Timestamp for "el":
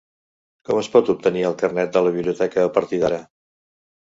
1.49-1.57